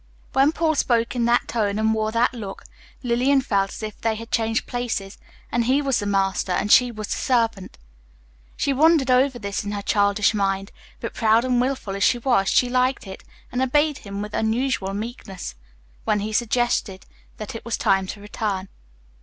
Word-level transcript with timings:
When 0.33 0.51
Paul 0.51 0.73
spoke 0.73 1.15
in 1.15 1.25
that 1.25 1.47
tone 1.47 1.77
and 1.77 1.93
wore 1.93 2.11
that 2.11 2.33
look, 2.33 2.63
Lillian 3.03 3.39
felt 3.39 3.69
as 3.69 3.83
if 3.83 4.01
they 4.01 4.15
had 4.15 4.31
changed 4.31 4.65
places, 4.65 5.19
and 5.51 5.65
he 5.65 5.79
was 5.79 5.99
the 5.99 6.07
master 6.07 6.51
and 6.53 6.71
she 6.71 6.89
the 6.89 7.03
servant. 7.03 7.77
She 8.57 8.73
wondered 8.73 9.11
over 9.11 9.37
this 9.37 9.63
in 9.63 9.73
her 9.73 9.83
childish 9.83 10.33
mind, 10.33 10.71
but 10.99 11.13
proud 11.13 11.45
and 11.45 11.61
willful 11.61 11.95
as 11.95 12.01
she 12.03 12.17
was, 12.17 12.49
she 12.49 12.67
liked 12.67 13.05
it, 13.05 13.23
and 13.51 13.61
obeyed 13.61 13.99
him 13.99 14.23
with 14.23 14.33
unusual 14.33 14.95
meekness 14.95 15.53
when 16.03 16.21
he 16.21 16.33
suggested 16.33 17.05
that 17.37 17.53
it 17.53 17.63
was 17.63 17.77
time 17.77 18.07
to 18.07 18.19
return. 18.19 18.69